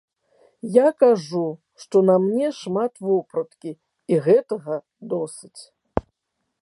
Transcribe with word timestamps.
Я 0.75 0.87
кажу, 1.01 1.41
што 1.83 2.01
на 2.09 2.15
мне 2.25 2.47
шмат 2.61 2.93
вопраткі, 3.09 3.71
і 4.15 4.21
гэтага 4.29 4.75
досыць. 5.13 5.61